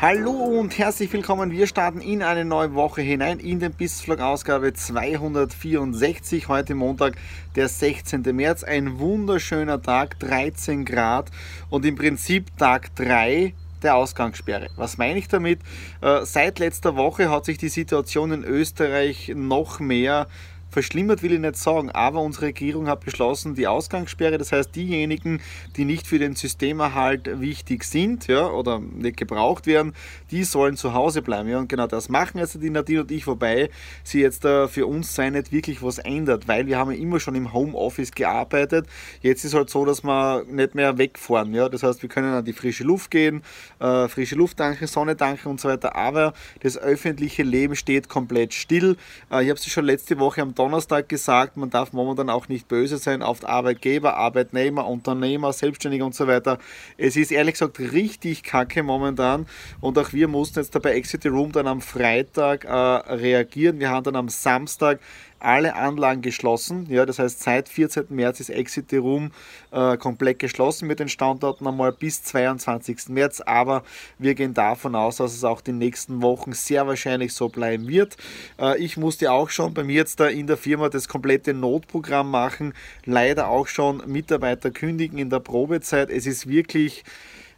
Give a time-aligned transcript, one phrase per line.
[0.00, 1.50] Hallo und herzlich willkommen.
[1.50, 6.48] Wir starten in eine neue Woche hinein in den Business Vlog Ausgabe 264.
[6.48, 7.16] Heute Montag,
[7.54, 8.22] der 16.
[8.34, 8.64] März.
[8.64, 11.30] Ein wunderschöner Tag, 13 Grad
[11.68, 14.68] und im Prinzip Tag 3 der Ausgangssperre.
[14.76, 15.60] Was meine ich damit?
[16.00, 20.28] Äh, seit letzter Woche hat sich die Situation in Österreich noch mehr
[20.70, 25.40] Verschlimmert will ich nicht sagen, aber unsere Regierung hat beschlossen, die Ausgangssperre, das heißt diejenigen,
[25.76, 29.94] die nicht für den Systemerhalt wichtig sind ja, oder nicht gebraucht werden,
[30.30, 31.48] die sollen zu Hause bleiben.
[31.48, 33.70] Ja, und genau das machen jetzt die Nadine und ich, wobei
[34.04, 37.18] sie jetzt äh, für uns sei nicht wirklich was ändert, weil wir haben ja immer
[37.18, 38.86] schon im Homeoffice gearbeitet.
[39.22, 41.52] Jetzt ist halt so, dass wir nicht mehr wegfahren.
[41.52, 41.68] Ja?
[41.68, 43.42] Das heißt, wir können an die frische Luft gehen,
[43.80, 48.54] äh, frische Luft tanken, Sonne tanken und so weiter, aber das öffentliche Leben steht komplett
[48.54, 48.96] still.
[49.32, 52.68] Äh, ich habe es schon letzte Woche am Donnerstag gesagt, man darf momentan auch nicht
[52.68, 56.58] böse sein auf Arbeitgeber, Arbeitnehmer, Unternehmer, Selbstständige und so weiter.
[56.98, 59.46] Es ist ehrlich gesagt richtig kacke momentan
[59.80, 63.80] und auch wir mussten jetzt da bei Exit Room dann am Freitag äh, reagieren.
[63.80, 65.00] Wir haben dann am Samstag
[65.40, 66.86] alle Anlagen geschlossen.
[66.88, 68.06] Ja, das heißt, seit 14.
[68.10, 69.30] März ist Exit the Room
[69.70, 73.08] äh, komplett geschlossen mit den Standorten einmal bis 22.
[73.08, 73.40] März.
[73.40, 73.82] Aber
[74.18, 78.16] wir gehen davon aus, dass es auch die nächsten Wochen sehr wahrscheinlich so bleiben wird.
[78.60, 82.30] Äh, ich musste auch schon bei mir jetzt da in der Firma das komplette Notprogramm
[82.30, 82.74] machen.
[83.04, 86.10] Leider auch schon Mitarbeiter kündigen in der Probezeit.
[86.10, 87.04] Es ist wirklich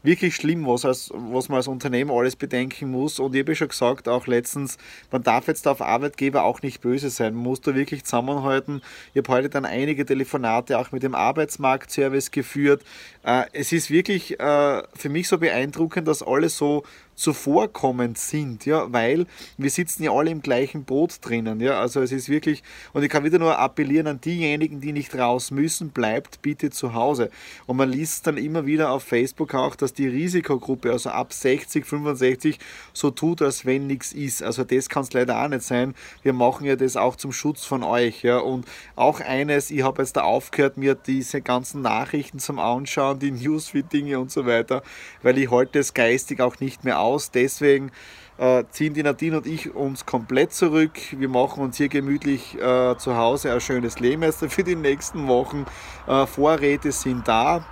[0.03, 3.19] wirklich schlimm, was, als, was man als Unternehmer alles bedenken muss.
[3.19, 4.79] Und ich habe ja schon gesagt, auch letztens,
[5.11, 7.35] man darf jetzt auf Arbeitgeber auch nicht böse sein.
[7.35, 8.83] Man muss da wirklich zusammenhalten.
[9.15, 12.83] Ich habe heute dann einige Telefonate auch mit dem Arbeitsmarktservice geführt.
[13.25, 16.83] Äh, es ist wirklich äh, für mich so beeindruckend, dass alle so
[17.15, 19.27] zuvorkommend sind, ja, weil
[19.59, 22.62] wir sitzen ja alle im gleichen Boot drinnen, ja, also es ist wirklich,
[22.93, 26.95] und ich kann wieder nur appellieren an diejenigen, die nicht raus müssen, bleibt bitte zu
[26.95, 27.31] Hause.
[27.67, 31.85] Und man liest dann immer wieder auf Facebook auch, dass die Risikogruppe, also ab 60,
[31.85, 32.59] 65,
[32.93, 34.43] so tut, als wenn nichts ist.
[34.43, 35.95] Also das kann es leider auch nicht sein.
[36.23, 38.67] Wir machen ja das auch zum Schutz von euch, ja, und
[38.97, 44.19] auch eines, ich habe jetzt da aufgehört, mir diese ganzen Nachrichten zum Anschauen, die Newsfeed-Dinge
[44.19, 44.83] und so weiter,
[45.23, 47.31] weil ich halte es geistig auch nicht mehr aus.
[47.31, 47.91] Deswegen
[48.39, 50.99] äh, ziehen die Nadine und ich uns komplett zurück.
[51.13, 55.65] Wir machen uns hier gemütlich äh, zu Hause ein schönes Leben für die nächsten Wochen.
[56.07, 57.65] Äh, Vorräte sind da.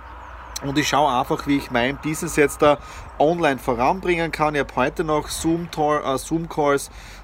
[0.63, 2.77] Und ich schaue einfach, wie ich mein Business jetzt da
[3.17, 4.53] online voranbringen kann.
[4.53, 6.47] Ich habe heute noch Zoom-Calls Zoom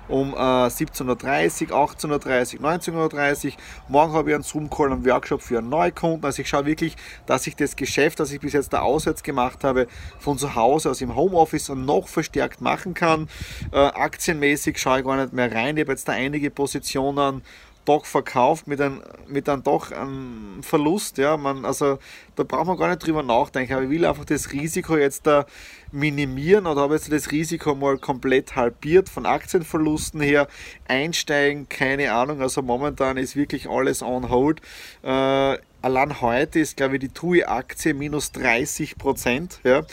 [0.07, 3.51] um äh, 17.30 Uhr, 18.30 Uhr, 19.30 Uhr.
[3.89, 6.25] Morgen habe ich einen Zoom-Call, einen Workshop für einen Neukunden.
[6.25, 9.63] Also ich schaue wirklich, dass ich das Geschäft, das ich bis jetzt da auswärts gemacht
[9.63, 9.87] habe,
[10.19, 13.27] von zu Hause aus im Homeoffice noch verstärkt machen kann.
[13.71, 15.77] Äh, aktienmäßig schaue ich gar nicht mehr rein.
[15.77, 17.43] Ich habe jetzt da einige Positionen
[17.87, 21.17] doch verkauft mit einem, mit einem doch einem Verlust.
[21.17, 21.99] Ja, man, also
[22.35, 23.73] da braucht man gar nicht drüber nachdenken.
[23.73, 25.45] Aber ich will einfach das Risiko jetzt da
[25.91, 30.47] minimieren oder habe jetzt das Risiko mal komplett halbiert von Aktienverlusten her.
[30.87, 32.41] Einsteigen, keine Ahnung.
[32.41, 34.61] Also momentan ist wirklich alles on hold.
[35.03, 39.61] Äh, allein heute ist, glaube ich, die TUI-Aktie minus 30 Prozent.
[39.63, 39.83] Ja.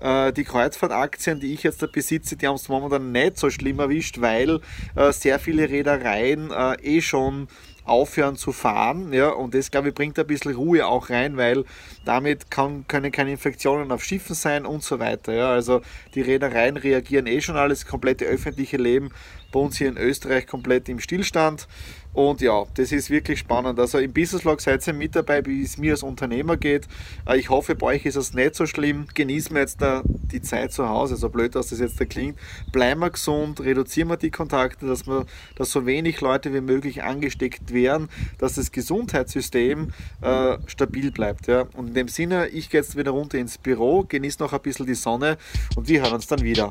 [0.00, 3.78] Äh, die Kreuzfahrtaktien, die ich jetzt da besitze, die haben es momentan nicht so schlimm
[3.78, 4.60] erwischt, weil
[4.96, 7.46] äh, sehr viele Reedereien äh, eh schon
[7.84, 9.12] aufhören zu fahren.
[9.12, 11.64] Ja, und das, glaube ich, bringt ein bisschen Ruhe auch rein, weil
[12.04, 15.32] damit kann, können keine Infektionen auf Schiffen sein und so weiter.
[15.34, 15.82] Ja, also
[16.14, 19.10] die Reedereien reagieren eh schon alles, komplette öffentliche Leben
[19.54, 21.68] bei uns hier in Österreich komplett im Stillstand.
[22.12, 23.78] Und ja, das ist wirklich spannend.
[23.80, 26.86] Also im Business Log seid ihr mit dabei, wie es mir als Unternehmer geht.
[27.26, 29.06] Äh, ich hoffe, bei euch ist es nicht so schlimm.
[29.14, 32.38] Genießen wir jetzt die Zeit zu Hause, so blöd, dass das jetzt da klingt.
[32.70, 35.26] Bleiben wir gesund, reduzieren wir die Kontakte, dass, wir,
[35.56, 38.08] dass so wenig Leute wie möglich angesteckt werden,
[38.38, 41.48] dass das Gesundheitssystem äh, stabil bleibt.
[41.48, 41.62] Ja.
[41.76, 44.86] Und in dem Sinne, ich gehe jetzt wieder runter ins Büro, genieße noch ein bisschen
[44.86, 45.36] die Sonne
[45.74, 46.70] und wir hören uns dann wieder.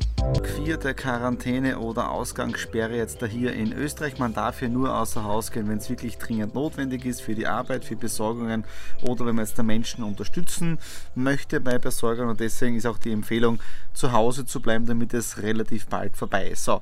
[0.56, 4.18] Vierte Quarantäne oder Ausgangssperre Ausgangssperre jetzt da hier in Österreich.
[4.18, 7.46] Man darf hier nur außer Haus gehen, wenn es wirklich dringend notwendig ist für die
[7.46, 8.64] Arbeit, für Besorgungen
[9.02, 10.78] oder wenn man jetzt der Menschen unterstützen
[11.14, 12.28] möchte bei Besorgern.
[12.28, 13.60] Und deswegen ist auch die Empfehlung,
[13.92, 16.64] zu Hause zu bleiben, damit es relativ bald vorbei ist.
[16.64, 16.80] So,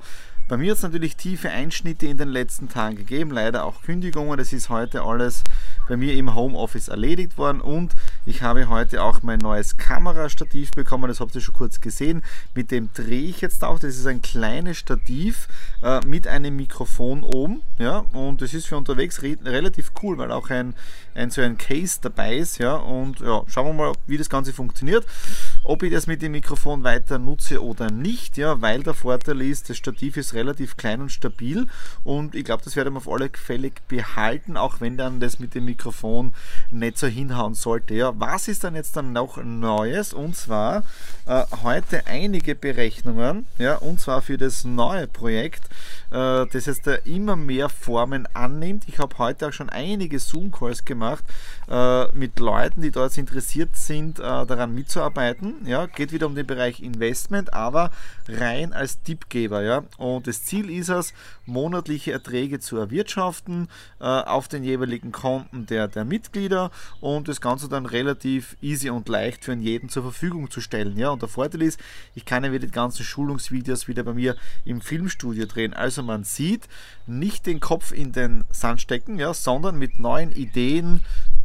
[0.48, 4.38] bei mir hat es natürlich tiefe Einschnitte in den letzten Tagen gegeben, leider auch Kündigungen.
[4.38, 5.44] Das ist heute alles
[5.88, 7.94] bei mir im Homeoffice erledigt worden und
[8.24, 12.22] ich habe heute auch mein neues Kamerastativ bekommen, das habt ihr schon kurz gesehen.
[12.54, 13.78] Mit dem drehe ich jetzt auch.
[13.78, 15.48] Das ist ein kleines Stativ
[15.82, 17.62] äh, mit einem Mikrofon oben.
[17.78, 20.74] Ja, und das ist für unterwegs re relativ cool, weil auch ein,
[21.14, 22.58] ein so ein Case dabei ist.
[22.58, 25.06] Ja, und ja, schauen wir mal, wie das Ganze funktioniert.
[25.64, 29.70] Ob ich das mit dem Mikrofon weiter nutze oder nicht, ja, weil der Vorteil ist,
[29.70, 31.68] das Stativ ist relativ klein und stabil
[32.02, 35.54] und ich glaube, das werde ich auf alle Fälle behalten, auch wenn dann das mit
[35.54, 36.34] dem Mikrofon
[36.72, 37.94] nicht so hinhauen sollte.
[37.94, 40.12] Ja, was ist dann jetzt dann noch Neues?
[40.12, 40.82] Und zwar
[41.26, 45.62] äh, heute einige Berechnungen, ja, und zwar für das neue Projekt,
[46.12, 48.84] das jetzt äh, immer mehr Formen annimmt.
[48.86, 51.24] Ich habe heute auch schon einige Zoom-Calls gemacht
[51.70, 55.66] äh, mit Leuten, die dort interessiert sind, äh, daran mitzuarbeiten.
[55.66, 57.90] Ja, geht wieder um den Bereich Investment, aber
[58.28, 59.62] rein als Tippgeber.
[59.62, 61.14] Ja, und das Ziel ist es,
[61.46, 63.68] monatliche Erträge zu erwirtschaften
[64.00, 66.70] äh, auf den jeweiligen Konten der, der Mitglieder
[67.00, 70.96] und das Ganze dann relativ easy und leicht für jeden zur Verfügung zu stellen.
[70.98, 71.80] Ja, und der Vorteil ist,
[72.14, 75.74] ich kann ja wieder die ganzen Schulungsvideos wieder bei mir im Filmstudio drehen.
[75.74, 76.68] Also man sieht,
[77.06, 81.00] nicht den Kopf in den Sand stecken, ja, sondern mit neuen Ideen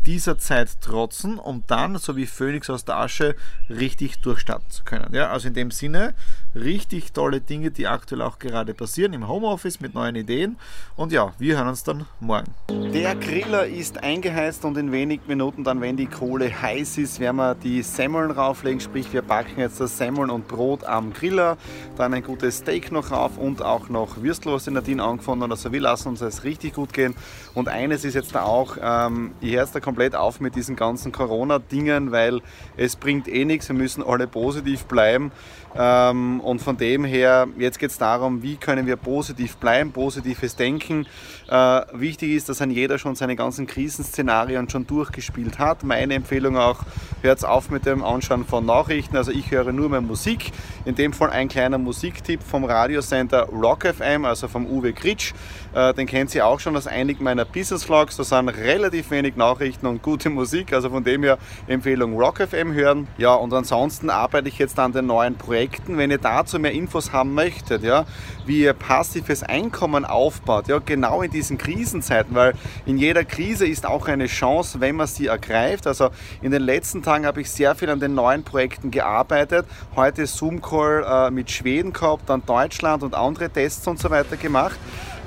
[0.06, 3.36] dieser Zeit trotzen, um dann, so wie Phönix aus der Asche,
[3.70, 5.14] richtig durchstarten zu können.
[5.14, 6.14] Ja, also in dem Sinne,
[6.56, 10.58] richtig tolle Dinge, die aktuell auch gerade passieren im Homeoffice mit neuen Ideen.
[10.96, 12.54] Und ja, wir hören uns dann morgen.
[12.94, 17.38] Der Griller ist eingeheizt und in wenigen Minuten dann, wenn die Kohle heiß ist, werden
[17.38, 18.80] wir die Semmeln rauflegen.
[18.80, 21.58] Sprich, wir backen jetzt das Semmeln und Brot am Griller,
[21.98, 25.52] dann ein gutes Steak noch rauf und auch noch Würstel, was die Nadine angefunden hat.
[25.52, 27.16] Also wir lassen uns das richtig gut gehen.
[27.54, 31.12] Und eines ist jetzt da auch, ähm, ich höre da komplett auf mit diesen ganzen
[31.12, 32.42] Corona-Dingen, weil
[32.78, 33.68] es bringt eh nichts.
[33.70, 35.32] Wir müssen alle positiv bleiben.
[35.76, 40.56] Ähm, und von dem her, jetzt geht es darum, wie können wir positiv bleiben, positives
[40.56, 41.06] Denken.
[41.50, 45.84] Äh, wichtig ist, dass ein jeder schon seine ganzen Krisenszenarien schon durchgespielt hat.
[45.84, 46.84] Meine Empfehlung auch,
[47.22, 49.18] hört auf mit dem Anschauen von Nachrichten.
[49.18, 50.52] Also ich höre nur mehr Musik.
[50.86, 55.34] In dem Fall ein kleiner Musiktipp vom Radiosender Rock FM, also vom Uwe Kritsch.
[55.74, 58.16] Äh, den kennt Sie auch schon aus einigen meiner Business Vlogs.
[58.16, 60.72] Da sind relativ wenig Nachrichten und gute Musik.
[60.72, 63.08] Also von dem her Empfehlung Rock FM hören.
[63.18, 65.98] Ja, und ansonsten arbeite ich jetzt an den neuen Projekten.
[65.98, 68.06] Wenn ihr dazu mehr Infos haben möchtet, ja,
[68.46, 72.54] wie ihr passives Einkommen aufbaut, ja, genau in diesen Krisenzeiten, weil
[72.86, 75.88] in jeder Krise ist auch eine Chance, wenn man sie ergreift.
[75.88, 76.10] Also
[76.42, 79.66] in den letzten Tagen habe ich sehr viel an den neuen Projekten gearbeitet.
[79.96, 84.78] Heute Zoom-Call äh, mit Schweden gehabt, dann Deutschland und andere Tests und so weiter gemacht.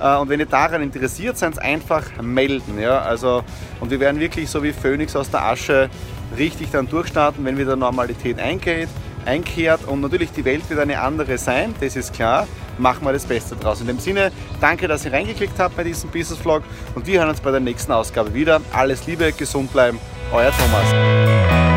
[0.00, 2.78] Äh, und wenn ihr daran interessiert seid, einfach melden.
[2.78, 3.00] Ja?
[3.00, 3.42] Also,
[3.80, 5.88] und wir werden wirklich so wie Phönix aus der Asche
[6.36, 8.88] richtig dann durchstarten, wenn wieder Normalität eingeht,
[9.26, 12.46] einkehrt und natürlich die Welt wird eine andere sein, das ist klar.
[12.78, 13.80] Machen wir das Beste draus.
[13.80, 16.62] In dem Sinne, danke, dass ihr reingeklickt habt bei diesem Business Vlog
[16.94, 18.60] und wir hören uns bei der nächsten Ausgabe wieder.
[18.72, 19.98] Alles Liebe, gesund bleiben,
[20.32, 21.69] euer Thomas.